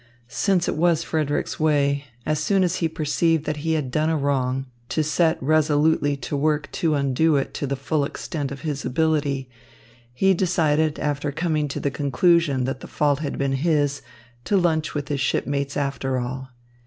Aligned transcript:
Since 0.27 0.67
it 0.67 0.75
was 0.77 1.03
Frederick's 1.03 1.59
way, 1.59 2.05
as 2.25 2.39
soon 2.39 2.63
as 2.63 2.77
he 2.77 2.89
perceived 2.89 3.45
that 3.45 3.57
he 3.57 3.73
had 3.73 3.91
done 3.91 4.09
a 4.09 4.17
wrong, 4.17 4.65
to 4.89 5.03
set 5.03 5.37
resolutely 5.43 6.17
to 6.17 6.35
work 6.35 6.71
to 6.71 6.95
undo 6.95 7.35
it 7.35 7.53
to 7.53 7.67
the 7.67 7.75
full 7.75 8.03
extent 8.03 8.51
of 8.51 8.61
his 8.61 8.83
ability, 8.83 9.47
he 10.11 10.33
decided, 10.33 10.97
after 10.97 11.31
coming 11.31 11.67
to 11.67 11.79
the 11.79 11.91
conclusion 11.91 12.63
that 12.63 12.79
the 12.79 12.87
fault 12.87 13.19
had 13.19 13.37
been 13.37 13.53
his, 13.53 14.01
to 14.45 14.57
lunch 14.57 14.95
with 14.95 15.09
his 15.09 15.21
shipmates 15.21 15.77
after 15.77 16.17
all. 16.17 16.49